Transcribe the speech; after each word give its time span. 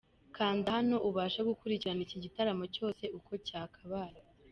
Kanda 0.35 0.67
hano 0.77 0.95
ubashe 1.09 1.39
gukurikirana 1.49 2.01
iki 2.05 2.17
gitaramo 2.23 2.65
cyose 2.75 3.03
uko 3.17 3.31
cyakabaye. 3.47 4.19